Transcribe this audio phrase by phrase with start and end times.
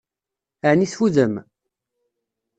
[0.69, 1.33] Ɛni tfudem?